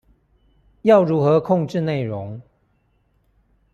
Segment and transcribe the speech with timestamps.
[0.81, 2.41] 要如何控制内容